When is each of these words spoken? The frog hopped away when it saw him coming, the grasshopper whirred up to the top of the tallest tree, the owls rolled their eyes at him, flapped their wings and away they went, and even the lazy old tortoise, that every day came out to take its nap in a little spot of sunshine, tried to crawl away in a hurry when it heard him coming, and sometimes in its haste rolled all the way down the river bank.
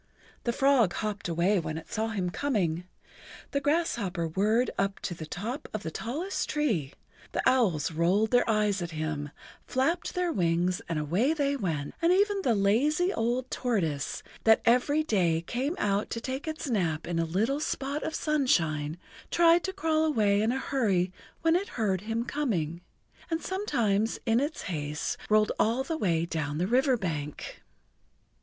The 0.45 0.51
frog 0.51 0.93
hopped 0.93 1.27
away 1.29 1.59
when 1.59 1.77
it 1.77 1.91
saw 1.91 2.07
him 2.07 2.31
coming, 2.31 2.87
the 3.51 3.61
grasshopper 3.61 4.27
whirred 4.27 4.71
up 4.75 4.99
to 5.01 5.13
the 5.13 5.27
top 5.27 5.69
of 5.75 5.83
the 5.83 5.91
tallest 5.91 6.49
tree, 6.49 6.95
the 7.33 7.47
owls 7.47 7.91
rolled 7.91 8.31
their 8.31 8.49
eyes 8.49 8.81
at 8.81 8.89
him, 8.89 9.29
flapped 9.67 10.15
their 10.15 10.31
wings 10.33 10.81
and 10.89 10.97
away 10.97 11.35
they 11.35 11.55
went, 11.55 11.93
and 12.01 12.11
even 12.11 12.41
the 12.41 12.55
lazy 12.55 13.13
old 13.13 13.51
tortoise, 13.51 14.23
that 14.43 14.63
every 14.65 15.03
day 15.03 15.43
came 15.45 15.75
out 15.77 16.09
to 16.09 16.19
take 16.19 16.47
its 16.47 16.67
nap 16.67 17.07
in 17.07 17.19
a 17.19 17.23
little 17.23 17.59
spot 17.59 18.01
of 18.01 18.15
sunshine, 18.15 18.97
tried 19.29 19.63
to 19.65 19.71
crawl 19.71 20.03
away 20.03 20.41
in 20.41 20.51
a 20.51 20.57
hurry 20.57 21.13
when 21.43 21.55
it 21.55 21.67
heard 21.77 22.01
him 22.01 22.25
coming, 22.25 22.81
and 23.29 23.43
sometimes 23.43 24.17
in 24.25 24.39
its 24.39 24.63
haste 24.63 25.15
rolled 25.29 25.51
all 25.59 25.83
the 25.83 25.95
way 25.95 26.25
down 26.25 26.57
the 26.57 26.65
river 26.65 26.97
bank. 26.97 27.61